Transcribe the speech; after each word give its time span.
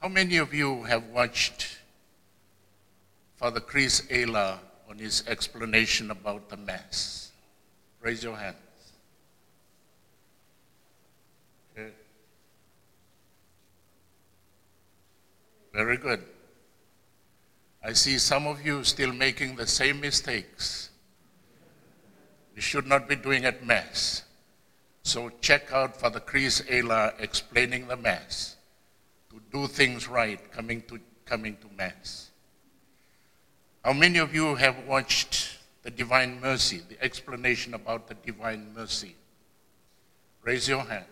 How 0.00 0.08
many 0.08 0.38
of 0.38 0.54
you 0.54 0.84
have 0.84 1.08
watched 1.08 1.76
Father 3.36 3.60
Chris 3.60 4.00
Alar 4.10 4.58
on 4.88 4.96
his 4.96 5.22
explanation 5.26 6.10
about 6.10 6.48
the 6.48 6.56
Mass? 6.56 7.32
Raise 8.00 8.24
your 8.24 8.34
hands. 8.34 8.56
Okay. 11.76 11.90
Very 15.74 15.98
good. 15.98 16.24
I 17.84 17.92
see 17.92 18.16
some 18.16 18.46
of 18.46 18.64
you 18.64 18.82
still 18.84 19.12
making 19.12 19.56
the 19.56 19.66
same 19.66 20.00
mistakes. 20.00 20.88
You 22.56 22.62
should 22.62 22.86
not 22.86 23.06
be 23.06 23.16
doing 23.16 23.44
at 23.44 23.66
Mass. 23.66 24.22
So 25.02 25.30
check 25.42 25.70
out 25.74 26.00
Father 26.00 26.20
Chris 26.20 26.62
Alar 26.62 27.12
explaining 27.20 27.86
the 27.86 27.98
Mass 27.98 28.56
to 29.30 29.40
do 29.52 29.66
things 29.66 30.08
right 30.08 30.50
coming 30.52 30.82
to, 30.82 30.98
coming 31.24 31.56
to 31.56 31.66
Mass. 31.76 32.30
How 33.84 33.92
many 33.92 34.18
of 34.18 34.34
you 34.34 34.54
have 34.56 34.86
watched 34.86 35.58
the 35.82 35.90
Divine 35.90 36.40
Mercy, 36.40 36.82
the 36.88 37.02
explanation 37.02 37.72
about 37.74 38.08
the 38.08 38.14
Divine 38.14 38.74
Mercy? 38.74 39.16
Raise 40.42 40.68
your 40.68 40.82
hand. 40.82 41.04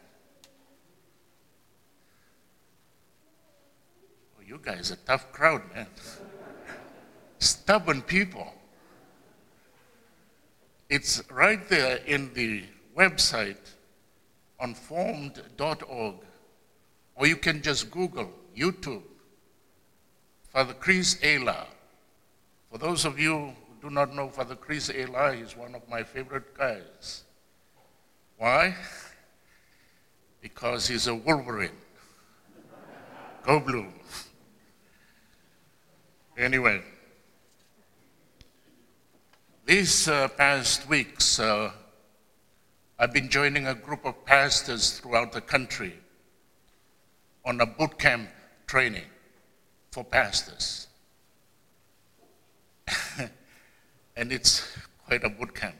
Oh, 4.38 4.42
you 4.46 4.58
guys 4.62 4.90
are 4.90 4.94
a 4.94 5.06
tough 5.06 5.32
crowd, 5.32 5.62
man. 5.74 5.86
Stubborn 7.38 8.02
people. 8.02 8.52
It's 10.90 11.22
right 11.30 11.66
there 11.68 11.96
in 11.98 12.32
the 12.34 12.64
website 12.96 13.74
on 14.58 14.74
formed.org, 14.74 16.14
or 17.18 17.26
you 17.26 17.36
can 17.36 17.60
just 17.60 17.90
Google 17.90 18.30
YouTube, 18.56 19.02
Father 20.50 20.72
Chris 20.74 21.16
Alar. 21.16 21.66
For 22.70 22.78
those 22.78 23.04
of 23.04 23.18
you 23.18 23.36
who 23.36 23.88
do 23.88 23.90
not 23.90 24.14
know 24.14 24.28
Father 24.28 24.54
Chris 24.54 24.88
Alar, 24.88 25.36
he's 25.36 25.56
one 25.56 25.74
of 25.74 25.82
my 25.88 26.04
favorite 26.04 26.56
guys. 26.56 27.24
Why? 28.36 28.76
Because 30.40 30.86
he's 30.86 31.08
a 31.08 31.14
Wolverine. 31.14 31.72
Go 33.42 33.58
blue. 33.58 33.88
Anyway, 36.36 36.82
these 39.66 40.06
uh, 40.06 40.28
past 40.28 40.88
weeks, 40.88 41.40
uh, 41.40 41.72
I've 42.96 43.12
been 43.12 43.28
joining 43.28 43.66
a 43.66 43.74
group 43.74 44.04
of 44.04 44.24
pastors 44.24 45.00
throughout 45.00 45.32
the 45.32 45.40
country 45.40 45.94
on 47.48 47.60
a 47.62 47.66
boot 47.66 47.98
camp 47.98 48.28
training 48.66 49.06
for 49.90 50.04
pastors. 50.04 50.86
and 54.16 54.30
it's 54.30 54.76
quite 55.06 55.24
a 55.24 55.30
boot 55.30 55.54
camp 55.54 55.74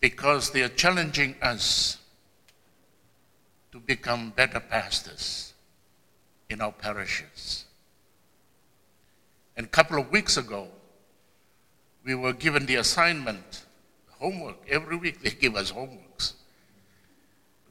because 0.00 0.50
they 0.50 0.62
are 0.62 0.68
challenging 0.68 1.34
us 1.40 1.96
to 3.70 3.80
become 3.80 4.30
better 4.36 4.60
pastors 4.60 5.54
in 6.50 6.60
our 6.60 6.72
parishes. 6.72 7.64
And 9.56 9.64
a 9.64 9.70
couple 9.70 9.98
of 9.98 10.10
weeks 10.10 10.36
ago, 10.36 10.68
we 12.04 12.14
were 12.14 12.34
given 12.34 12.66
the 12.66 12.74
assignment, 12.74 13.64
homework. 14.18 14.56
Every 14.68 14.96
week 14.96 15.22
they 15.22 15.30
give 15.30 15.56
us 15.56 15.72
homeworks. 15.72 16.34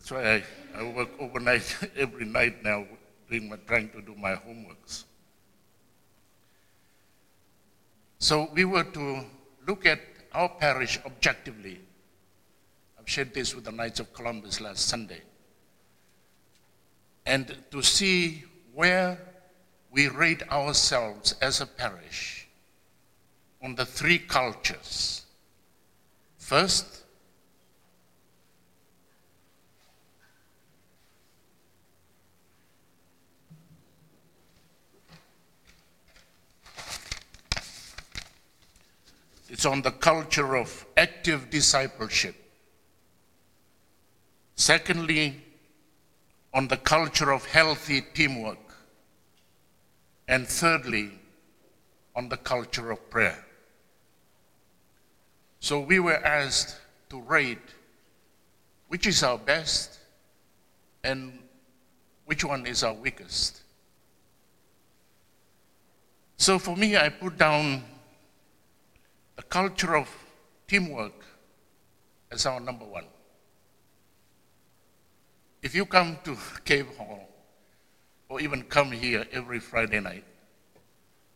That's 0.02 0.12
why 0.12 0.34
I, 0.34 0.82
I 0.82 0.92
work 0.94 1.10
overnight 1.20 1.78
every 1.96 2.26
night 2.26 2.64
now, 2.64 2.88
doing 3.30 3.50
my, 3.50 3.58
trying 3.68 3.90
to 3.90 4.02
do 4.02 4.16
my 4.16 4.32
homeworks. 4.32 5.04
So 8.18 8.50
we 8.52 8.66
were 8.66 8.84
to 8.84 9.24
look 9.68 9.86
at 9.86 10.00
our 10.34 10.50
parish 10.50 11.00
objectively. 11.06 11.80
I've 13.00 13.08
shared 13.08 13.32
this 13.32 13.54
with 13.54 13.66
the 13.66 13.72
Knights 13.72 14.00
of 14.00 14.12
Columbus 14.12 14.60
last 14.60 14.88
Sunday. 14.88 15.22
And 17.28 17.56
to 17.70 17.84
see 17.84 18.46
where 18.74 19.20
we 19.92 20.08
rate 20.08 20.42
ourselves 20.50 21.36
as 21.44 21.62
a 21.62 21.68
parish 21.68 22.48
on 23.62 23.76
the 23.76 23.86
three 23.86 24.18
cultures. 24.18 25.26
First, 26.40 27.01
it's 39.52 39.66
on 39.66 39.82
the 39.82 39.92
culture 39.92 40.56
of 40.56 40.86
active 40.96 41.50
discipleship. 41.50 42.36
Secondly, 44.56 45.44
on 46.54 46.70
the 46.70 46.78
culture 46.78 47.34
of 47.34 47.46
healthy 47.46 48.00
teamwork. 48.14 48.58
And 50.26 50.48
thirdly, 50.48 51.12
on 52.16 52.30
the 52.30 52.38
culture 52.38 52.92
of 52.92 53.10
prayer. 53.10 53.44
So 55.60 55.82
we 55.82 56.00
were 56.00 56.26
asked 56.26 56.78
to 57.10 57.20
rate 57.20 57.60
which 58.88 59.06
is 59.06 59.22
our 59.22 59.38
best 59.38 60.00
and 61.04 61.38
which 62.24 62.46
one 62.46 62.66
is 62.66 62.86
our 62.86 62.94
weakest. 62.94 63.64
So 66.38 66.58
for 66.58 66.78
me, 66.78 66.96
I 66.96 67.10
put 67.10 67.38
down 67.38 67.84
the 69.42 69.48
culture 69.48 69.96
of 69.96 70.08
teamwork 70.68 71.26
as 72.32 72.46
our 72.46 72.60
number 72.60 72.86
one. 72.86 73.06
If 75.64 75.74
you 75.74 75.88
come 75.88 76.20
to 76.26 76.38
Cave 76.64 76.96
Hall 76.96 77.28
or 78.30 78.40
even 78.40 78.62
come 78.62 78.92
here 78.92 79.26
every 79.32 79.60
Friday 79.60 80.00
night 80.00 80.24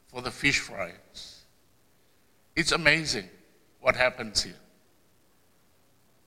for 0.07 0.21
the 0.21 0.29
fish 0.29 0.59
fries, 0.59 1.45
it's 2.55 2.71
amazing 2.71 3.27
what 3.81 3.95
happens 3.95 4.43
here. 4.43 4.61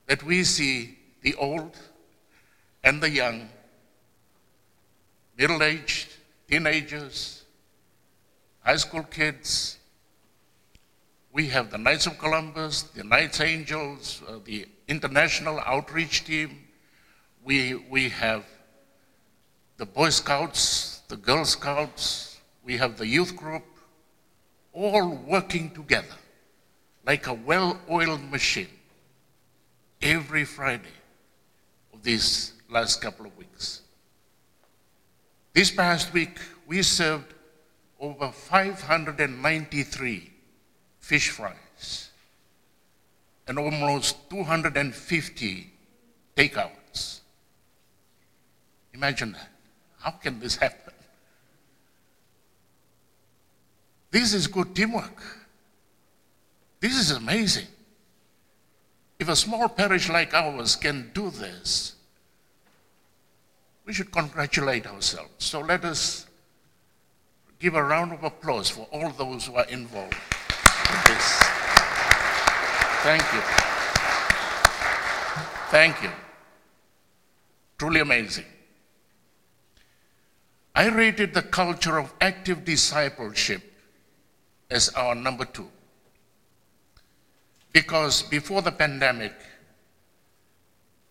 That 0.09 0.25
we 0.25 0.43
see 0.43 0.99
the 1.22 1.37
old 1.37 1.78
and 2.83 3.00
the 3.00 3.10
young, 3.10 3.49
middle 5.37 5.62
aged, 5.62 6.09
teenagers, 6.49 7.45
high 8.65 8.77
school 8.77 9.05
kids. 9.05 9.78
We 11.38 11.47
have 11.50 11.71
the 11.71 11.78
Knights 11.78 12.09
of 12.09 12.19
Columbus, 12.19 12.82
the 12.82 13.04
Knights 13.04 13.41
Angels, 13.41 14.22
uh, 14.26 14.41
the 14.44 14.66
International 14.88 15.60
Outreach 15.60 16.25
Team. 16.25 16.65
We, 17.44 17.76
we 17.76 18.09
have 18.09 18.44
the 19.77 19.87
Boy 19.87 20.10
Scouts, 20.10 21.03
the 21.06 21.16
Girl 21.16 21.44
Scouts, 21.44 22.41
we 22.65 22.77
have 22.78 22.98
the 22.98 23.06
youth 23.06 23.37
group, 23.37 23.62
all 24.72 25.10
working 25.10 25.71
together 25.71 26.16
like 27.06 27.28
a 27.28 27.34
well 27.34 27.78
oiled 27.88 28.28
machine 28.32 28.66
every 30.03 30.44
Friday 30.44 30.97
of 31.94 32.03
these 32.03 32.54
last 32.69 33.00
couple 33.00 33.27
of 33.27 33.38
weeks. 33.38 33.82
This 35.53 35.71
past 35.71 36.12
week, 36.12 36.37
we 36.66 36.82
served 36.82 37.32
over 38.00 38.32
593 38.32 40.32
fish 41.08 41.30
fries 41.30 42.10
and 43.46 43.58
almost 43.58 44.28
250 44.28 45.70
takeouts. 46.36 47.20
Imagine 48.92 49.32
that. 49.32 49.48
How 50.00 50.10
can 50.10 50.38
this 50.38 50.56
happen? 50.56 50.92
This 54.10 54.34
is 54.34 54.47
good 54.48 54.74
teamwork. 54.74 55.22
This 56.80 56.94
is 56.94 57.10
amazing. 57.10 57.68
If 59.18 59.30
a 59.30 59.36
small 59.36 59.66
parish 59.66 60.10
like 60.10 60.34
ours 60.34 60.77
can 60.77 61.10
do 61.15 61.30
this, 61.30 61.94
we 63.86 63.94
should 63.94 64.12
congratulate 64.12 64.86
ourselves. 64.86 65.33
So 65.38 65.60
let 65.60 65.86
us 65.86 66.27
give 67.59 67.74
a 67.77 67.83
round 67.83 68.12
of 68.12 68.24
applause 68.24 68.68
for 68.68 68.86
all 68.92 69.09
those 69.09 69.47
who 69.47 69.54
are 69.54 69.68
involved 69.71 70.15
this. 71.06 71.38
Thank 73.02 73.22
you. 73.32 73.40
Thank 75.70 76.02
you. 76.02 76.10
Truly 77.78 78.00
amazing. 78.00 78.44
I 80.74 80.88
rated 80.88 81.34
the 81.34 81.42
culture 81.42 81.98
of 81.98 82.12
active 82.20 82.64
discipleship 82.64 83.62
as 84.70 84.88
our 84.90 85.14
number 85.14 85.44
two. 85.44 85.68
Because 87.72 88.22
before 88.22 88.62
the 88.62 88.72
pandemic, 88.72 89.34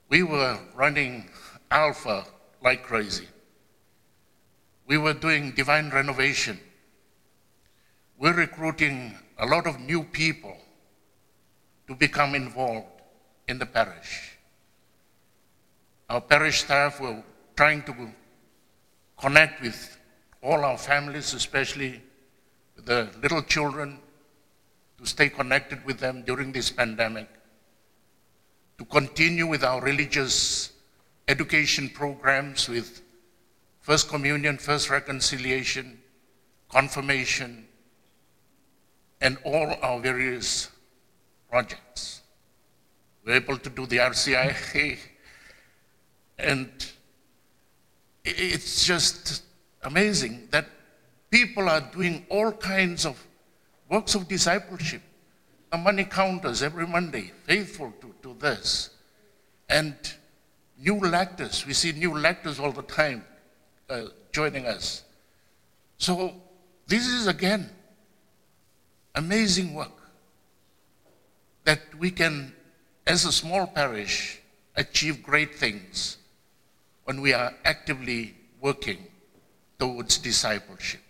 we 0.09 0.23
were 0.23 0.57
running 0.75 1.29
Alpha 1.69 2.25
like 2.61 2.83
crazy. 2.83 3.27
we 4.87 4.97
were 4.97 5.13
doing 5.13 5.51
divine 5.51 5.89
renovation. 5.89 6.59
We're 8.17 8.33
recruiting 8.33 9.15
a 9.39 9.45
lot 9.45 9.67
of 9.67 9.79
new 9.79 10.03
people 10.03 10.57
to 11.87 11.95
become 11.95 12.35
involved 12.35 12.87
in 13.47 13.59
the 13.59 13.65
parish. 13.65 14.37
Our 16.09 16.21
parish 16.21 16.61
staff 16.61 16.99
were 16.99 17.23
trying 17.55 17.83
to 17.83 18.11
connect 19.17 19.61
with 19.61 19.97
all 20.41 20.63
our 20.63 20.77
families, 20.77 21.33
especially 21.33 22.01
the 22.77 23.09
little 23.21 23.41
children, 23.41 23.99
to 24.97 25.05
stay 25.05 25.29
connected 25.29 25.83
with 25.85 25.99
them 25.99 26.23
during 26.23 26.51
this 26.51 26.71
pandemic, 26.71 27.27
to 28.77 28.85
continue 28.85 29.45
with 29.45 29.63
our 29.63 29.81
religious 29.81 30.71
education 31.27 31.89
programs 31.89 32.69
with 32.69 33.01
First 33.81 34.09
Communion, 34.09 34.57
First 34.57 34.89
Reconciliation, 34.89 35.99
Confirmation, 36.69 37.66
and 39.21 39.37
all 39.43 39.73
our 39.81 39.99
various 39.99 40.69
projects. 41.49 42.21
We're 43.25 43.35
able 43.35 43.57
to 43.57 43.69
do 43.69 43.85
the 43.85 43.97
RCIA, 43.97 44.97
and 46.37 46.69
it's 48.23 48.85
just 48.85 49.43
amazing 49.83 50.47
that 50.51 50.67
people 51.29 51.67
are 51.69 51.81
doing 51.81 52.25
all 52.29 52.51
kinds 52.51 53.05
of 53.05 53.21
works 53.89 54.15
of 54.15 54.27
discipleship. 54.27 55.01
The 55.71 55.77
money 55.77 56.05
counters 56.05 56.63
every 56.63 56.87
Monday, 56.87 57.31
faithful 57.45 57.93
to, 58.01 58.13
to 58.23 58.35
this. 58.39 58.91
And 59.69 59.95
new 60.79 60.99
lectors, 60.99 61.65
we 61.65 61.73
see 61.73 61.91
new 61.91 62.17
lectors 62.17 62.59
all 62.59 62.71
the 62.71 62.83
time 62.83 63.25
uh, 63.89 64.03
joining 64.31 64.65
us. 64.65 65.03
So 65.97 66.33
this 66.87 67.07
is 67.07 67.27
again 67.27 67.69
amazing 69.17 69.73
work 69.73 69.91
that 71.63 71.79
we 71.97 72.11
can, 72.11 72.53
as 73.05 73.25
a 73.25 73.31
small 73.31 73.65
parish, 73.65 74.39
achieve 74.75 75.23
great 75.23 75.55
things 75.55 76.17
when 77.03 77.19
we 77.19 77.33
are 77.33 77.51
actively 77.65 78.35
working 78.61 79.07
towards 79.79 80.19
discipleship. 80.19 81.01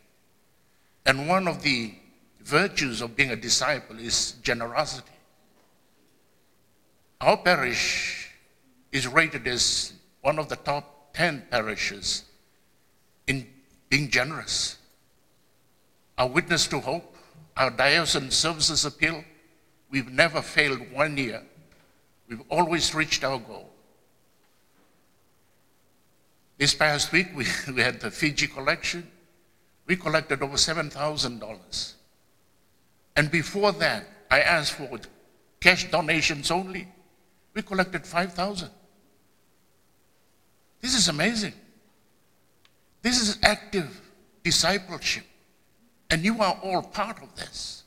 And 1.06 1.28
one 1.28 1.48
of 1.48 1.62
the 1.62 1.94
virtues 2.42 3.02
of 3.02 3.16
being 3.16 3.32
a 3.32 3.36
disciple 3.36 4.00
is 4.00 4.32
generosity. 4.42 5.12
Our 7.20 7.36
parish 7.36 8.32
is 8.92 9.06
rated 9.06 9.48
as 9.48 9.92
one 10.22 10.40
of 10.40 10.48
the 10.48 10.56
top 10.56 11.14
10 11.14 11.48
parishes 11.52 12.24
in 13.28 13.48
being 13.90 14.10
generous. 14.10 14.78
Our 16.18 16.28
witness 16.28 16.68
to 16.68 16.80
hope, 16.80 17.17
our 17.58 17.72
diocesan 17.72 18.32
services 18.32 18.86
appeal, 18.86 19.24
we've 19.90 20.12
never 20.12 20.42
failed 20.42 20.80
one 20.94 21.18
year. 21.18 21.42
We've 22.30 22.44
always 22.50 22.94
reached 22.94 23.24
our 23.24 23.40
goal. 23.40 23.70
This 26.58 26.74
past 26.74 27.12
week, 27.12 27.28
we, 27.36 27.46
we 27.74 27.82
had 27.82 28.00
the 28.00 28.12
Fiji 28.12 28.48
collection. 28.48 29.10
We 29.86 29.96
collected 29.96 30.42
over 30.42 30.56
$7,000. 30.56 31.94
And 33.16 33.32
before 33.32 33.72
that, 33.74 34.06
I 34.30 34.42
asked 34.42 34.74
for 34.74 35.00
cash 35.60 35.90
donations 35.90 36.52
only. 36.52 36.88
We 37.54 37.62
collected 37.62 38.06
5,000. 38.06 38.70
This 40.82 40.94
is 40.94 41.08
amazing. 41.08 41.54
This 43.02 43.20
is 43.20 43.40
active 43.42 44.02
discipleship. 44.44 45.24
And 46.10 46.24
you 46.24 46.42
are 46.42 46.58
all 46.64 46.82
part 46.82 47.22
of 47.22 47.36
this. 47.36 47.84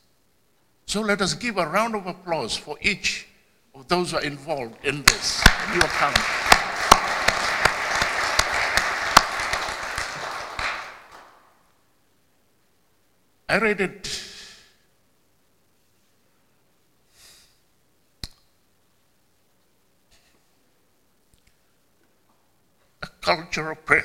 So 0.86 1.00
let 1.00 1.22
us 1.22 1.34
give 1.34 1.56
a 1.56 1.66
round 1.66 1.94
of 1.94 2.06
applause 2.06 2.56
for 2.56 2.76
each 2.82 3.26
of 3.74 3.88
those 3.88 4.10
who 4.10 4.18
are 4.18 4.22
involved 4.22 4.84
in 4.84 5.02
this. 5.02 5.42
You 5.72 5.80
account. 5.80 6.16
I 13.48 13.58
read 13.58 13.80
it 13.80 14.22
a 23.02 23.06
culture 23.20 23.72
of 23.72 23.84
prayer 23.84 24.04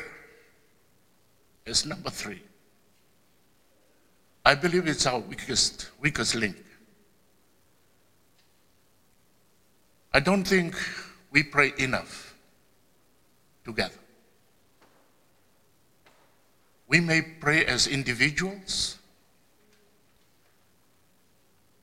is 1.66 1.86
number 1.86 2.10
three. 2.10 2.42
I 4.46 4.54
believe 4.54 4.88
it's 4.88 5.08
our 5.08 5.20
weakest, 5.20 5.90
weakest 6.00 6.36
link. 6.36 6.56
I 10.14 10.20
don't 10.20 10.44
think 10.44 10.76
we 11.32 11.42
pray 11.42 11.74
enough 11.80 12.36
together. 13.64 13.96
We 16.88 17.00
may 17.00 17.24
pray 17.24 17.66
as 17.66 17.88
individuals, 17.88 19.00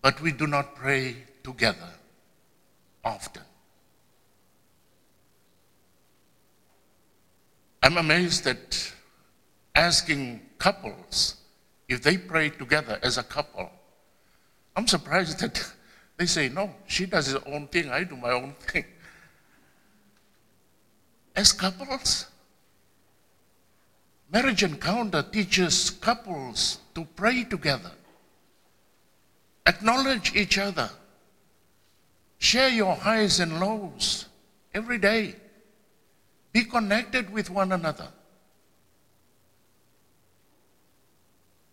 but 0.01 0.21
we 0.21 0.31
do 0.31 0.47
not 0.47 0.77
pray 0.77 1.17
together 1.43 1.91
often. 3.05 3.43
I'm 7.83 7.97
amazed 7.97 8.45
that 8.45 8.93
asking 9.75 10.41
couples 10.59 11.42
if 11.93 12.03
they 12.03 12.17
pray 12.17 12.49
together 12.51 12.99
as 13.03 13.19
a 13.19 13.23
couple, 13.23 13.71
I'm 14.75 14.87
surprised 14.87 15.41
that 15.41 15.73
they 16.17 16.27
say, 16.27 16.49
no, 16.49 16.75
she 16.87 17.07
does 17.07 17.33
her 17.33 17.43
own 17.47 17.69
thing, 17.69 17.91
I 17.91 18.05
do 18.05 18.17
my 18.17 18.31
own 18.31 18.55
thing. 18.61 18.85
As 21.35 21.53
couples, 21.53 22.27
marriage 24.31 24.63
encounter 24.63 25.23
teaches 25.23 25.91
couples 25.91 26.79
to 26.95 27.05
pray 27.17 27.45
together, 27.45 27.93
acknowledge 29.67 30.35
each 30.35 30.59
other, 30.59 30.91
share 32.39 32.69
your 32.69 32.95
highs 32.95 33.41
and 33.41 33.61
lows 33.61 34.27
every 34.75 34.99
day, 34.99 35.37
be 36.53 36.65
connected 36.65 37.31
with 37.31 37.49
one 37.49 37.73
another. 37.73 38.09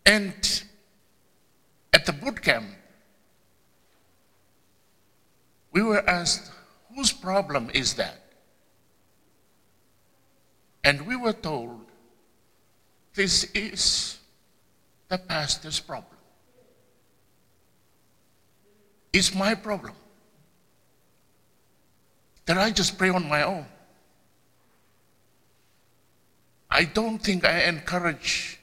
And 0.09 0.63
at 1.93 2.07
the 2.07 2.13
boot 2.13 2.41
camp, 2.41 2.65
we 5.71 5.83
were 5.83 6.01
asked, 6.09 6.51
whose 6.95 7.11
problem 7.11 7.69
is 7.75 7.93
that? 7.93 8.19
And 10.83 11.05
we 11.05 11.15
were 11.15 11.33
told, 11.33 11.81
this 13.13 13.43
is 13.53 14.17
the 15.09 15.19
pastor's 15.19 15.79
problem. 15.79 16.17
It's 19.13 19.35
my 19.35 19.53
problem. 19.53 19.93
That 22.47 22.57
I 22.57 22.71
just 22.71 22.97
pray 22.97 23.09
on 23.09 23.29
my 23.29 23.43
own. 23.43 23.67
I 26.71 26.85
don't 26.85 27.19
think 27.19 27.45
I 27.45 27.65
encourage 27.65 28.58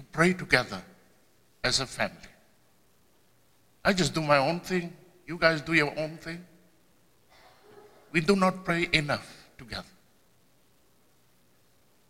to 0.00 0.06
pray 0.12 0.32
together 0.32 0.80
as 1.62 1.80
a 1.80 1.86
family. 1.86 2.16
I 3.84 3.92
just 3.92 4.14
do 4.14 4.22
my 4.22 4.38
own 4.38 4.60
thing. 4.60 4.92
You 5.26 5.36
guys 5.36 5.60
do 5.60 5.74
your 5.74 5.92
own 5.98 6.16
thing. 6.16 6.44
We 8.12 8.20
do 8.20 8.34
not 8.34 8.64
pray 8.64 8.88
enough 8.92 9.46
together. 9.58 9.84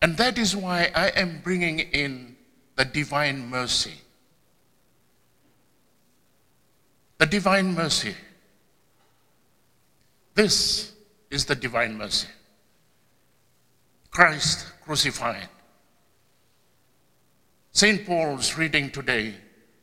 And 0.02 0.16
that 0.16 0.38
is 0.38 0.56
why 0.56 0.90
I 0.94 1.08
am 1.08 1.40
bringing 1.42 1.80
in 1.80 2.36
the 2.76 2.84
divine 2.84 3.48
mercy. 3.50 3.94
The 7.18 7.26
divine 7.26 7.74
mercy. 7.74 8.14
This 10.34 10.92
is 11.28 11.44
the 11.44 11.54
divine 11.54 11.98
mercy. 11.98 12.28
Christ 14.10 14.66
crucified 14.84 15.48
St. 17.72 18.04
Paul's 18.04 18.58
reading 18.58 18.90
today, 18.90 19.34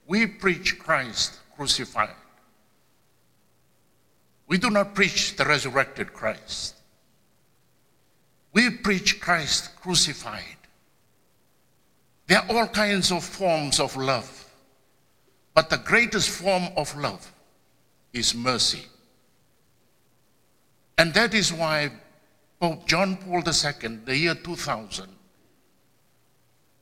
we 0.07 0.27
preach 0.27 0.77
Christ 0.77 1.39
crucified. 1.55 2.15
We 4.47 4.57
do 4.57 4.69
not 4.69 4.95
preach 4.95 5.35
the 5.35 5.45
resurrected 5.45 6.13
Christ. 6.13 6.75
We 8.53 8.69
preach 8.69 9.19
Christ 9.19 9.75
crucified. 9.77 10.43
There 12.27 12.39
are 12.39 12.51
all 12.51 12.67
kinds 12.67 13.11
of 13.11 13.23
forms 13.23 13.79
of 13.79 13.95
love, 13.95 14.45
but 15.53 15.69
the 15.69 15.77
greatest 15.77 16.29
form 16.29 16.67
of 16.75 16.95
love 16.97 17.31
is 18.13 18.35
mercy. 18.35 18.85
And 20.97 21.13
that 21.13 21.33
is 21.33 21.53
why 21.53 21.91
Pope 22.59 22.85
John 22.87 23.17
Paul 23.17 23.43
II, 23.45 23.97
the 24.03 24.17
year 24.17 24.35
2000, 24.35 25.07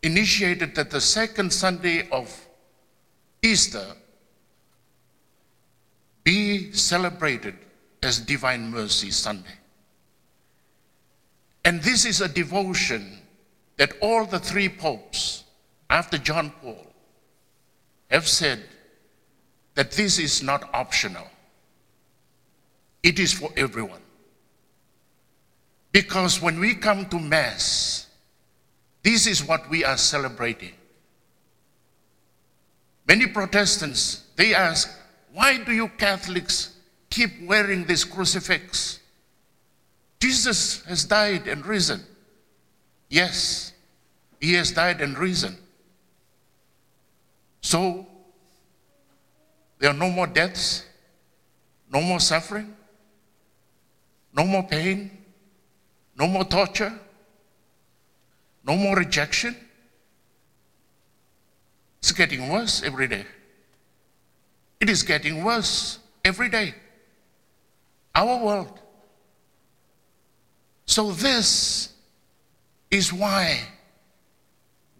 initiated 0.05 0.75
that 0.75 0.91
the 0.91 1.01
second 1.01 1.51
Sunday 1.51 2.07
of 2.11 2.47
Easter 3.41 3.85
be 6.23 6.71
celebrated 6.71 7.55
as 8.03 8.19
Divine 8.19 8.69
Mercy 8.69 9.09
Sunday. 9.09 9.57
And 11.65 11.81
this 11.81 12.05
is 12.05 12.21
a 12.21 12.27
devotion 12.27 13.17
that 13.77 13.93
all 13.99 14.25
the 14.25 14.37
three 14.37 14.69
popes 14.69 15.43
after 15.89 16.19
John 16.19 16.51
Paul 16.61 16.85
have 18.11 18.27
said 18.27 18.63
that 19.73 19.91
this 19.91 20.19
is 20.19 20.43
not 20.43 20.69
optional. 20.71 21.27
It 23.01 23.17
is 23.17 23.33
for 23.33 23.49
everyone. 23.57 24.01
Because 25.91 26.41
when 26.41 26.59
we 26.59 26.75
come 26.75 27.07
to 27.07 27.19
Mass, 27.19 28.04
this 29.05 29.27
is 29.27 29.47
what 29.47 29.69
we 29.69 29.85
are 29.85 29.97
celebrating. 29.97 30.71
Many 33.07 33.27
Protestants, 33.27 34.23
they 34.35 34.55
ask, 34.55 34.89
why 35.31 35.63
do 35.63 35.71
you 35.71 35.89
Catholics 35.89 36.75
keep 37.11 37.29
wearing 37.43 37.85
this 37.85 38.03
crucifix? 38.03 38.99
Jesus 40.19 40.83
has 40.85 41.05
died 41.05 41.47
and 41.47 41.63
risen. 41.67 42.01
Yes, 43.07 43.73
he 44.41 44.53
has 44.53 44.71
died 44.71 44.99
and 45.01 45.15
risen. 45.19 45.55
So, 47.61 48.07
there 49.77 49.91
are 49.91 49.93
no 49.93 50.09
more 50.09 50.25
deaths, 50.25 50.83
no 51.93 52.01
more 52.01 52.19
suffering, 52.19 52.75
no 54.35 54.45
more 54.45 54.63
pain, 54.63 55.11
no 56.17 56.25
more 56.25 56.43
torture, 56.43 56.99
no 58.65 58.75
more 58.75 58.95
rejection. 58.95 59.55
It's 61.99 62.11
getting 62.11 62.49
worse 62.49 62.83
every 62.83 63.07
day. 63.07 63.25
It 64.79 64.89
is 64.89 65.03
getting 65.03 65.43
worse 65.43 65.99
every 66.23 66.49
day. 66.49 66.75
Our 68.13 68.43
world. 68.43 68.79
So, 70.85 71.11
this 71.11 71.89
is 72.91 73.11
why 73.11 73.59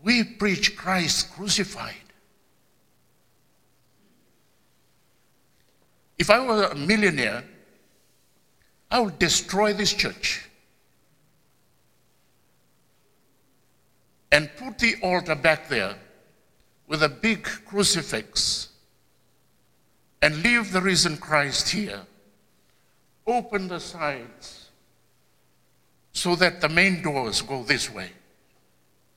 we 0.03 0.23
preach 0.23 0.75
Christ 0.75 1.31
crucified. 1.33 1.93
If 6.17 6.29
I 6.29 6.39
were 6.39 6.63
a 6.63 6.75
millionaire, 6.75 7.43
I 8.89 8.99
would 8.99 9.19
destroy 9.19 9.73
this 9.73 9.93
church 9.93 10.49
and 14.35 14.53
put 14.57 14.77
the 14.79 14.95
altar 15.01 15.33
back 15.33 15.69
there 15.69 15.95
with 16.87 17.01
a 17.03 17.07
big 17.07 17.43
crucifix 17.65 18.67
and 20.21 20.43
leave 20.43 20.73
the 20.73 20.81
risen 20.81 21.15
Christ 21.15 21.69
here. 21.69 22.01
Open 23.25 23.69
the 23.69 23.79
sides 23.79 24.71
so 26.11 26.35
that 26.35 26.59
the 26.59 26.67
main 26.67 27.01
doors 27.01 27.41
go 27.41 27.63
this 27.63 27.89
way 27.89 28.09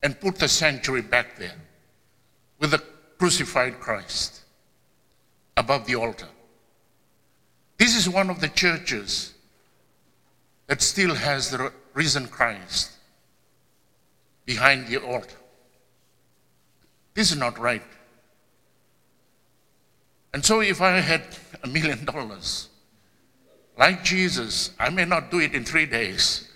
and 0.01 0.17
put 0.17 0.37
the 0.37 0.47
sanctuary 0.47 1.01
back 1.01 1.37
there 1.37 1.59
with 2.61 2.71
the 2.71 2.81
crucified 3.17 3.77
Christ 3.77 4.43
above 5.57 5.85
the 5.85 5.95
altar. 5.95 6.29
This 7.77 7.93
is 7.93 8.07
one 8.07 8.29
of 8.29 8.39
the 8.39 8.47
churches 8.47 9.33
that 10.67 10.81
still 10.81 11.13
has 11.13 11.51
the 11.51 11.73
risen 11.93 12.25
Christ 12.29 12.98
behind 14.49 14.87
the 14.87 14.97
altar. 14.97 15.37
This 17.13 17.31
is 17.31 17.37
not 17.37 17.59
right. 17.59 17.83
And 20.33 20.43
so, 20.43 20.61
if 20.61 20.81
I 20.81 21.01
had 21.01 21.21
a 21.63 21.67
million 21.67 22.03
dollars, 22.03 22.69
like 23.77 24.03
Jesus, 24.03 24.71
I 24.79 24.89
may 24.89 25.05
not 25.05 25.29
do 25.29 25.39
it 25.39 25.53
in 25.53 25.63
three 25.65 25.85
days. 25.85 26.49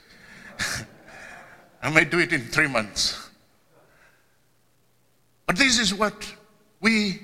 I 1.83 1.91
may 1.91 2.03
do 2.05 2.17
it 2.17 2.33
in 2.33 2.41
three 2.47 2.67
months. 2.67 3.29
But 5.45 5.57
this 5.57 5.77
is 5.77 5.93
what 5.93 6.17
we 6.81 7.21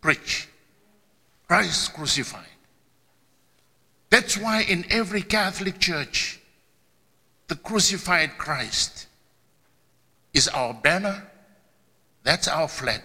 preach 0.00 0.48
Christ 1.46 1.92
crucified. 1.92 2.56
That's 4.08 4.38
why 4.38 4.62
in 4.62 4.86
every 4.88 5.20
Catholic 5.20 5.78
church, 5.78 6.40
the 7.48 7.56
crucified 7.56 8.38
Christ 8.38 9.08
is 10.36 10.48
our 10.48 10.74
banner, 10.74 11.26
that's 12.22 12.46
our 12.46 12.68
flag. 12.68 13.00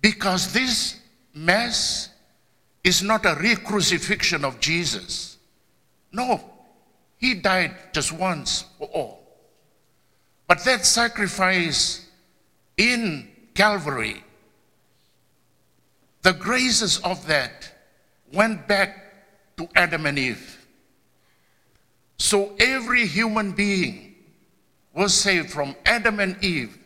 Because 0.00 0.52
this 0.52 0.98
Mass 1.32 2.08
is 2.82 3.00
not 3.00 3.24
a 3.24 3.36
re 3.38 3.54
crucifixion 3.54 4.44
of 4.44 4.58
Jesus. 4.58 5.36
No, 6.10 6.40
he 7.18 7.34
died 7.34 7.76
just 7.92 8.12
once 8.12 8.64
for 8.78 8.88
all. 8.88 9.22
But 10.48 10.64
that 10.64 10.84
sacrifice 10.84 12.04
in 12.76 13.28
Calvary, 13.54 14.24
the 16.22 16.32
graces 16.32 16.98
of 16.98 17.28
that 17.28 17.70
went 18.32 18.66
back 18.66 19.56
to 19.56 19.68
Adam 19.76 20.06
and 20.06 20.18
Eve. 20.18 20.66
So 22.18 22.56
every 22.58 23.06
human 23.06 23.52
being 23.52 24.09
was 24.94 25.14
saved 25.14 25.50
from 25.50 25.74
Adam 25.84 26.20
and 26.20 26.42
Eve 26.44 26.78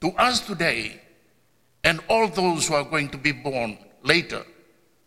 to 0.00 0.08
us 0.12 0.40
today 0.40 1.00
and 1.84 2.00
all 2.08 2.28
those 2.28 2.68
who 2.68 2.74
are 2.74 2.84
going 2.84 3.08
to 3.10 3.18
be 3.18 3.32
born 3.32 3.78
later, 4.02 4.44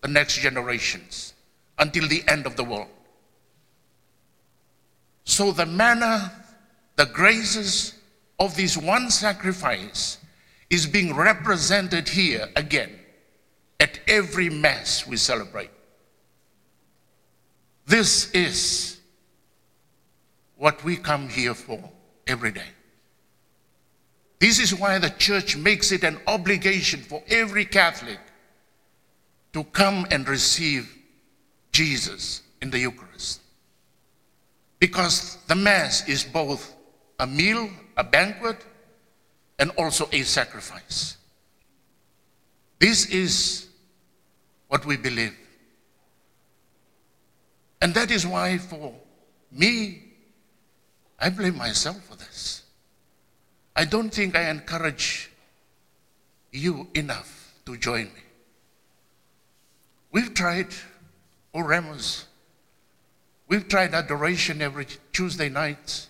the 0.02 0.08
next 0.08 0.40
generations, 0.40 1.34
until 1.80 2.08
the 2.08 2.24
end 2.28 2.46
of 2.46 2.56
the 2.56 2.64
world. 2.64 2.90
So 5.24 5.52
the 5.52 5.66
manner, 5.66 6.32
the 6.96 7.06
graces 7.06 7.96
of 8.40 8.56
this 8.56 8.76
one 8.78 9.10
sacrifice 9.10 10.18
is 10.70 10.86
being 10.86 11.16
represented 11.16 12.10
here 12.10 12.50
again 12.56 13.00
at 13.80 14.00
every 14.08 14.50
Mass 14.50 15.08
we 15.08 15.18
celebrate. 15.18 15.70
This 17.86 18.32
is 18.32 19.00
what 20.58 20.84
we 20.84 20.96
come 20.96 21.30
here 21.30 21.54
for 21.54 21.80
every 22.28 22.52
day. 22.52 22.70
This 24.40 24.60
is 24.60 24.76
why 24.76 25.00
the 25.00 25.10
church 25.10 25.56
makes 25.56 25.92
it 25.92 26.04
an 26.04 26.20
obligation 26.28 27.02
for 27.02 27.24
every 27.28 27.66
Catholic 27.66 28.20
to 29.54 29.64
come 29.66 30.06
and 30.12 30.28
receive 30.28 30.94
Jesus 31.72 32.42
in 32.62 32.70
the 32.70 32.80
Eucharist. 32.80 33.42
Because 34.80 35.38
the 35.48 35.56
Mass 35.56 36.08
is 36.10 36.24
both 36.24 36.76
a 37.20 37.28
meal, 37.28 37.70
a 37.96 38.04
banquet, 38.04 38.58
and 39.60 39.72
also 39.78 40.10
a 40.12 40.24
sacrifice. 40.24 41.18
This 42.80 43.06
is 43.06 43.68
what 44.68 44.86
we 44.86 44.98
believe. 44.98 45.38
And 47.82 47.94
that 47.94 48.12
is 48.12 48.28
why, 48.28 48.58
for 48.58 48.94
me, 49.52 50.03
I 51.24 51.30
blame 51.30 51.58
myself 51.58 52.04
for 52.04 52.16
this. 52.16 52.64
I 53.76 53.86
don't 53.86 54.14
think 54.14 54.36
I 54.36 54.50
encourage 54.50 55.32
you 56.52 56.88
enough 56.94 57.54
to 57.66 57.78
join 57.78 58.06
me. 58.06 58.24
We've 60.12 60.34
tried 60.34 60.68
Oremus. 61.56 62.26
We've 63.48 63.68
tried 63.68 63.94
adoration 63.94 64.62
every 64.62 64.86
Tuesday 65.14 65.50
night. 65.50 66.08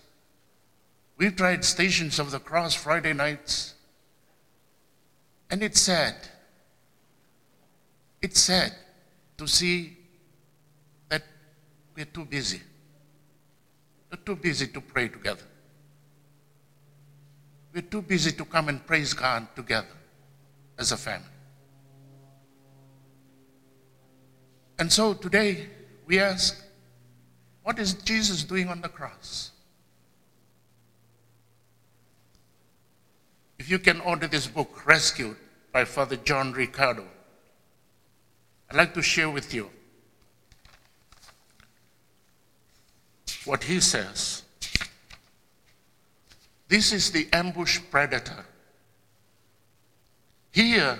We've 1.16 1.36
tried 1.36 1.64
Stations 1.64 2.18
of 2.18 2.32
the 2.32 2.40
Cross 2.40 2.74
Friday 2.74 3.12
nights. 3.12 3.74
And 5.48 5.62
it's 5.62 5.80
sad 5.80 6.16
it's 8.24 8.40
sad 8.40 8.72
to 9.36 9.46
see 9.46 9.94
that 11.10 11.22
we're 11.94 12.06
too 12.06 12.24
busy. 12.24 12.62
We're 14.14 14.34
too 14.34 14.36
busy 14.36 14.68
to 14.68 14.80
pray 14.80 15.08
together. 15.08 15.42
We're 17.74 17.82
too 17.82 18.00
busy 18.00 18.30
to 18.30 18.44
come 18.44 18.68
and 18.68 18.86
praise 18.86 19.12
God 19.12 19.48
together 19.56 19.96
as 20.78 20.92
a 20.92 20.96
family. 20.96 21.26
And 24.78 24.92
so 24.92 25.14
today 25.14 25.66
we 26.06 26.20
ask, 26.20 26.64
what 27.64 27.80
is 27.80 27.94
Jesus 27.94 28.44
doing 28.44 28.68
on 28.68 28.80
the 28.82 28.88
cross? 28.88 29.50
If 33.58 33.68
you 33.68 33.80
can 33.80 34.00
order 34.00 34.28
this 34.28 34.46
book, 34.46 34.86
Rescued 34.86 35.36
by 35.72 35.84
Father 35.84 36.14
John 36.14 36.52
Riccardo, 36.52 37.04
I'd 38.70 38.76
like 38.76 38.94
to 38.94 39.02
share 39.02 39.30
with 39.30 39.52
you 39.52 39.70
what 43.46 43.64
he 43.64 43.80
says. 43.80 44.42
This 46.68 46.92
is 46.92 47.10
the 47.10 47.28
ambush 47.32 47.80
predator. 47.90 48.44
Here, 50.50 50.98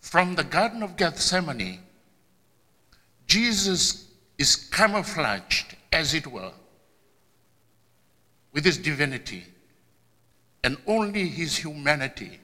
from 0.00 0.34
the 0.34 0.44
Garden 0.44 0.82
of 0.82 0.96
Gethsemane, 0.96 1.80
Jesus 3.26 4.06
is 4.38 4.56
camouflaged, 4.56 5.76
as 5.92 6.14
it 6.14 6.26
were, 6.26 6.52
with 8.52 8.64
his 8.64 8.78
divinity, 8.78 9.44
and 10.64 10.76
only 10.86 11.28
his 11.28 11.56
humanity 11.56 12.38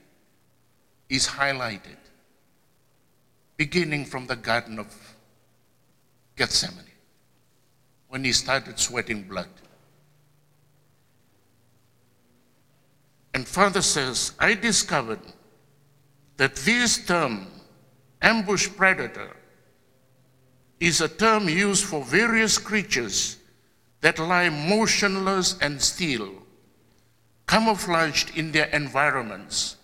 is 1.09 1.27
highlighted, 1.27 1.97
beginning 3.57 4.05
from 4.05 4.27
the 4.27 4.37
Garden 4.37 4.79
of 4.79 5.17
Gethsemane, 6.37 6.85
when 8.15 8.23
he 8.23 8.31
started 8.31 8.79
sweating 8.79 9.25
blood. 9.25 9.49
And 13.35 13.45
Father 13.45 13.83
says, 13.83 14.35
I 14.39 14.55
discovered 14.55 15.19
that 16.37 16.55
this 16.55 17.05
term, 17.05 17.49
ambush 18.23 18.69
predator, 18.77 19.33
is 20.79 21.01
a 21.01 21.09
term 21.09 21.49
used 21.49 21.85
for 21.87 22.05
various 22.05 22.57
creatures 22.57 23.39
that 24.01 24.21
lie 24.21 24.49
motionless 24.49 25.59
and 25.59 25.83
still, 25.83 26.35
camouflaged 27.49 28.39
in 28.39 28.53
their 28.53 28.67
environments 28.67 29.75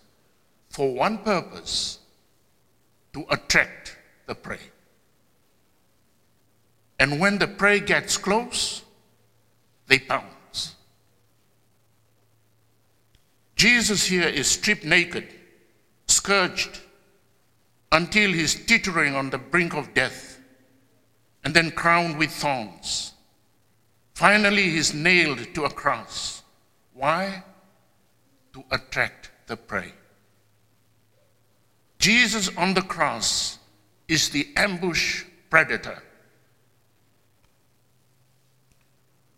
for 0.69 0.95
one 0.95 1.17
purpose 1.17 1.99
to 3.11 3.25
attract 3.29 3.97
the 4.25 4.35
prey. 4.35 4.70
And 7.01 7.19
when 7.19 7.39
the 7.39 7.47
prey 7.47 7.79
gets 7.79 8.15
close, 8.15 8.83
they 9.87 9.97
pounce. 9.97 10.75
Jesus 13.55 14.05
here 14.05 14.27
is 14.27 14.45
stripped 14.45 14.85
naked, 14.85 15.27
scourged, 16.05 16.79
until 17.91 18.31
he's 18.31 18.53
teetering 18.53 19.15
on 19.15 19.31
the 19.31 19.39
brink 19.39 19.73
of 19.73 19.95
death, 19.95 20.39
and 21.43 21.55
then 21.55 21.71
crowned 21.71 22.19
with 22.19 22.29
thorns. 22.29 23.13
Finally, 24.13 24.69
he's 24.69 24.93
nailed 24.93 25.55
to 25.55 25.65
a 25.65 25.71
cross. 25.71 26.43
Why? 26.93 27.43
To 28.53 28.63
attract 28.69 29.31
the 29.47 29.57
prey. 29.57 29.91
Jesus 31.97 32.55
on 32.55 32.75
the 32.75 32.83
cross 32.83 33.57
is 34.07 34.29
the 34.29 34.49
ambush 34.55 35.23
predator 35.49 36.03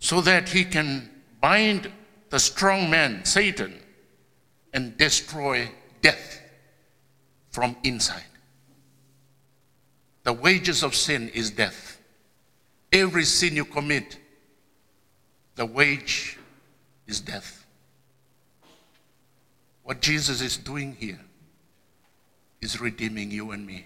so 0.03 0.19
that 0.19 0.49
he 0.49 0.65
can 0.65 1.09
bind 1.39 1.89
the 2.29 2.37
strong 2.37 2.89
man, 2.89 3.23
Satan, 3.23 3.73
and 4.73 4.97
destroy 4.97 5.71
death 6.01 6.41
from 7.51 7.77
inside. 7.85 8.25
The 10.23 10.33
wages 10.33 10.83
of 10.83 10.93
sin 10.93 11.29
is 11.29 11.51
death. 11.51 12.01
Every 12.91 13.23
sin 13.23 13.55
you 13.55 13.63
commit, 13.63 14.17
the 15.55 15.65
wage 15.65 16.37
is 17.07 17.21
death. 17.21 17.65
What 19.83 20.01
Jesus 20.01 20.41
is 20.41 20.57
doing 20.57 20.97
here 20.99 21.21
is 22.59 22.81
redeeming 22.81 23.31
you 23.31 23.51
and 23.51 23.65
me 23.65 23.85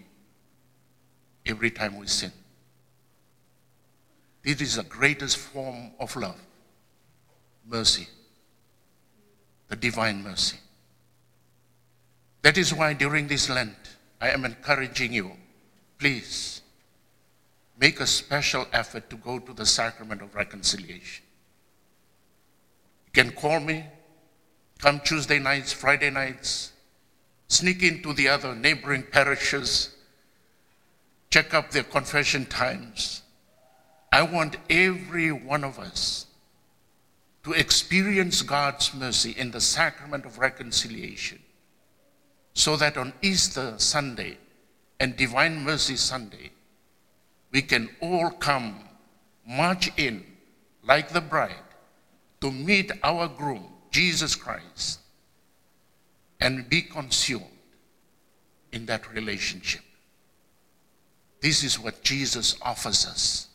every 1.45 1.69
time 1.69 1.99
we 1.99 2.07
sin. 2.07 2.31
It 4.47 4.61
is 4.61 4.77
the 4.77 4.83
greatest 4.83 5.35
form 5.35 5.91
of 5.99 6.15
love, 6.15 6.39
mercy, 7.67 8.07
the 9.67 9.75
divine 9.75 10.23
mercy. 10.23 10.55
That 12.43 12.57
is 12.57 12.73
why 12.73 12.93
during 12.93 13.27
this 13.27 13.49
Lent, 13.49 13.75
I 14.21 14.29
am 14.29 14.45
encouraging 14.45 15.11
you, 15.11 15.33
please 15.99 16.61
make 17.77 17.99
a 17.99 18.07
special 18.07 18.65
effort 18.71 19.09
to 19.09 19.17
go 19.17 19.37
to 19.37 19.51
the 19.51 19.65
sacrament 19.65 20.21
of 20.21 20.33
reconciliation. 20.33 21.25
You 23.07 23.21
can 23.21 23.31
call 23.33 23.59
me, 23.59 23.83
come 24.79 25.01
Tuesday 25.01 25.39
nights, 25.39 25.73
Friday 25.73 26.09
nights, 26.09 26.71
sneak 27.49 27.83
into 27.83 28.13
the 28.13 28.29
other 28.29 28.55
neighboring 28.55 29.03
parishes, 29.11 29.93
check 31.29 31.53
up 31.53 31.71
their 31.71 31.83
confession 31.83 32.45
times. 32.45 33.23
I 34.17 34.23
want 34.23 34.57
every 34.67 35.31
one 35.31 35.63
of 35.63 35.77
us 35.77 36.25
to 37.43 37.53
experience 37.53 38.41
God's 38.41 38.91
mercy 38.95 39.35
in 39.37 39.51
the 39.51 39.61
sacrament 39.61 40.25
of 40.25 40.39
reconciliation 40.39 41.37
so 42.55 42.75
that 42.77 42.97
on 42.97 43.13
Easter 43.21 43.75
Sunday 43.77 44.39
and 44.99 45.15
Divine 45.15 45.63
Mercy 45.63 45.95
Sunday, 45.95 46.49
we 47.51 47.61
can 47.61 47.91
all 48.01 48.31
come, 48.31 48.79
march 49.47 49.91
in 49.97 50.25
like 50.81 51.09
the 51.09 51.21
bride 51.21 51.69
to 52.41 52.49
meet 52.49 52.91
our 53.03 53.27
groom, 53.27 53.67
Jesus 53.91 54.33
Christ, 54.33 54.99
and 56.41 56.67
be 56.67 56.81
consumed 56.81 57.45
in 58.71 58.87
that 58.87 59.13
relationship. 59.13 59.83
This 61.39 61.63
is 61.63 61.77
what 61.77 62.01
Jesus 62.01 62.57
offers 62.63 63.05
us 63.05 63.47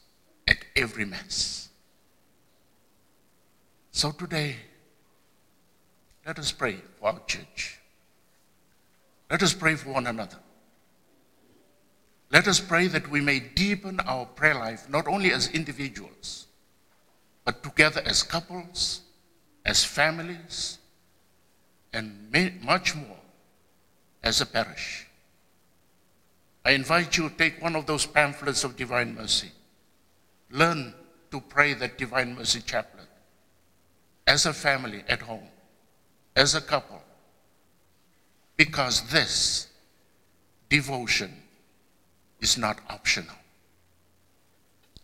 at 0.47 0.59
every 0.77 1.05
Mass. 1.05 1.69
So 3.91 4.11
today, 4.11 4.57
let 6.27 6.39
us 6.39 6.53
pray 6.53 6.77
for 6.99 7.09
our 7.09 7.21
church. 7.27 7.79
Let 9.31 9.43
us 9.43 9.55
pray 9.55 9.75
for 9.75 9.91
one 9.91 10.07
another. 10.07 10.39
Let 12.31 12.49
us 12.49 12.61
pray 12.61 12.87
that 12.89 13.11
we 13.11 13.21
may 13.21 13.41
deepen 13.41 14.01
our 14.01 14.25
prayer 14.25 14.55
life, 14.55 14.89
not 14.89 15.07
only 15.07 15.33
as 15.33 15.49
individuals, 15.49 16.47
but 17.45 17.63
together 17.63 18.03
as 18.07 18.23
couples, 18.23 19.03
as 19.67 19.85
families, 19.85 20.79
and 21.93 22.31
much 22.63 22.95
more 22.95 23.19
as 24.23 24.41
a 24.41 24.47
parish. 24.47 25.07
I 26.65 26.71
invite 26.71 27.17
you 27.17 27.29
to 27.29 27.37
take 27.37 27.61
one 27.61 27.77
of 27.77 27.87
those 27.87 28.07
pamphlets 28.07 28.65
of 28.65 28.77
Divine 28.77 29.15
Mercy. 29.15 29.51
Learn 30.53 30.95
to 31.31 31.41
pray 31.41 31.73
that 31.75 31.97
Divine 31.97 32.35
Mercy 32.35 32.61
chaplet 32.61 33.09
as 34.27 34.45
a 34.45 34.53
family 34.53 35.03
at 35.09 35.23
home, 35.23 35.49
as 36.37 36.55
a 36.55 36.61
couple, 36.61 37.03
because 38.57 39.09
this 39.11 39.69
devotion 40.69 41.33
is 42.41 42.59
not 42.59 42.81
optional. 42.91 43.35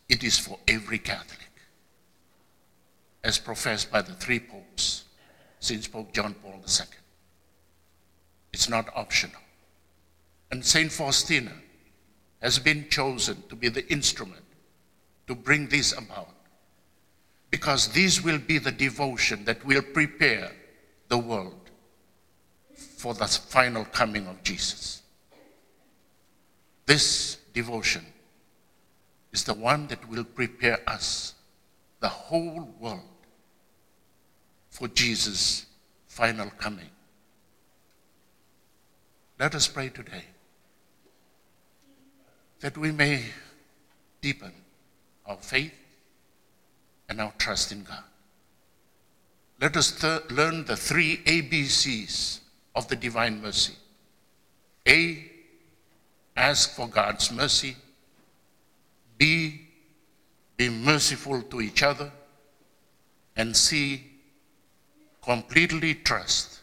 It 0.09 0.23
is 0.23 0.39
for 0.39 0.59
every 0.69 0.99
Catholic, 0.99 1.51
as 3.25 3.39
professed 3.39 3.91
by 3.91 4.03
the 4.03 4.15
three 4.15 4.41
popes 4.41 5.05
since 5.61 5.89
Pope 5.89 6.13
John 6.13 6.35
Paul 6.35 6.63
II. 6.67 6.87
It's 8.53 8.69
not 8.69 8.89
optional. 8.95 9.41
And 10.51 10.65
St. 10.65 10.93
Faustina 10.93 11.53
has 12.41 12.59
been 12.59 12.89
chosen 12.89 13.43
to 13.49 13.57
be 13.57 13.69
the 13.69 13.91
instrument 13.91 14.45
to 15.29 15.35
bring 15.35 15.69
this 15.69 15.93
about. 15.93 16.31
Because 17.51 17.89
this 17.89 18.23
will 18.23 18.39
be 18.39 18.59
the 18.59 18.73
devotion 18.73 19.45
that 19.45 19.65
will 19.65 19.83
prepare 19.83 20.51
the 21.09 21.17
world 21.17 21.71
for 22.75 23.15
the 23.15 23.27
final 23.27 23.85
coming 23.85 24.27
of 24.27 24.43
Jesus. 24.43 25.03
This 26.85 27.37
devotion 27.53 28.05
is 29.33 29.45
the 29.45 29.55
one 29.55 29.87
that 29.89 30.09
will 30.09 30.25
prepare 30.25 30.81
us, 30.87 31.35
the 32.01 32.09
whole 32.09 32.75
world, 32.81 33.01
for 34.71 34.89
Jesus' 34.89 35.67
final 36.07 36.51
coming. 36.59 36.91
Let 39.39 39.55
us 39.55 39.69
pray 39.69 39.91
today 39.91 40.25
that 42.61 42.77
we 42.77 42.91
may 42.91 43.25
deepen 44.21 44.53
our 45.29 45.37
faith 45.37 45.75
and 47.09 47.21
our 47.21 47.33
trust 47.39 47.71
in 47.71 47.85
God. 47.85 48.03
Let 49.61 49.77
us 49.77 49.93
th- 49.93 50.31
learn 50.31 50.65
the 50.65 50.77
three 50.77 51.19
ABCs 51.19 52.41
of 52.75 52.89
the 52.89 52.97
divine 52.97 53.43
mercy. 53.43 53.75
A, 54.87 55.31
ask 56.37 56.75
for 56.75 56.89
God's 56.89 57.31
mercy. 57.31 57.77
B, 59.19 59.63
be 60.57 60.69
merciful 60.69 61.43
to 61.43 61.61
each 61.61 61.83
other. 61.83 62.11
And 63.37 63.57
C, 63.57 64.05
completely 65.23 65.95
trust 65.95 66.61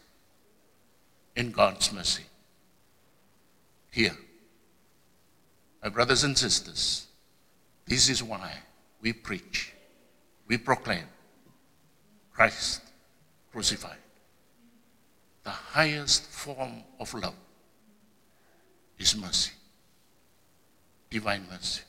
in 1.36 1.52
God's 1.52 1.92
mercy. 1.92 2.24
Here, 3.90 4.16
my 5.82 5.88
brothers 5.88 6.24
and 6.24 6.36
sisters, 6.36 7.05
this 7.86 8.08
is 8.08 8.22
why 8.22 8.52
we 9.00 9.12
preach, 9.12 9.72
we 10.46 10.58
proclaim 10.58 11.04
Christ 12.32 12.82
crucified. 13.52 13.96
The 15.44 15.50
highest 15.50 16.24
form 16.24 16.82
of 16.98 17.14
love 17.14 17.34
is 18.98 19.16
mercy, 19.16 19.52
divine 21.10 21.46
mercy. 21.50 21.82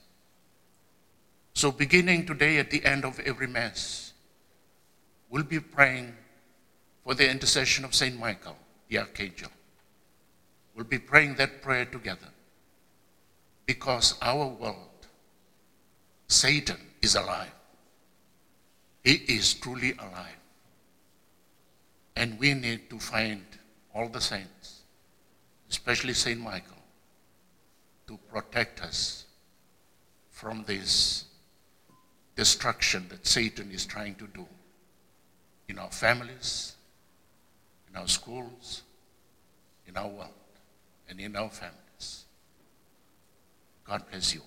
So, 1.53 1.71
beginning 1.71 2.27
today 2.27 2.59
at 2.59 2.69
the 2.69 2.85
end 2.85 3.03
of 3.03 3.19
every 3.21 3.47
Mass, 3.47 4.13
we'll 5.29 5.43
be 5.43 5.59
praying 5.59 6.13
for 7.03 7.15
the 7.15 7.27
intercession 7.29 7.83
of 7.83 7.95
St. 7.95 8.17
Michael, 8.19 8.55
the 8.89 8.99
Archangel. 8.99 9.49
We'll 10.75 10.85
be 10.85 10.99
praying 10.99 11.35
that 11.37 11.63
prayer 11.63 11.85
together 11.85 12.29
because 13.65 14.15
our 14.21 14.45
world, 14.45 14.86
Satan, 16.27 16.77
is 17.01 17.15
alive. 17.15 17.53
He 19.03 19.13
is 19.13 19.53
truly 19.53 19.93
alive. 19.93 20.41
And 22.15 22.39
we 22.39 22.53
need 22.53 22.89
to 22.89 22.99
find 22.99 23.43
all 23.93 24.09
the 24.09 24.19
saints, 24.19 24.81
especially 25.69 26.13
St. 26.13 26.39
Michael, 26.39 26.83
to 28.07 28.17
protect 28.31 28.81
us 28.81 29.25
from 30.31 30.63
this 30.67 31.25
destruction 32.35 33.07
that 33.09 33.25
Satan 33.25 33.71
is 33.71 33.85
trying 33.85 34.15
to 34.15 34.27
do 34.27 34.45
in 35.67 35.79
our 35.79 35.91
families, 35.91 36.75
in 37.89 37.95
our 37.95 38.07
schools, 38.07 38.83
in 39.87 39.97
our 39.97 40.07
world, 40.07 40.29
and 41.09 41.19
in 41.19 41.35
our 41.35 41.49
families. 41.49 42.25
God 43.85 44.03
bless 44.09 44.33
you. 44.33 44.41